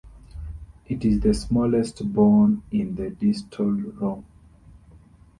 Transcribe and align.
It 0.89 1.05
is 1.05 1.19
the 1.19 1.31
smallest 1.35 2.11
bone 2.11 2.63
in 2.71 2.95
the 2.95 3.11
distal 3.11 3.69
row. 3.71 4.23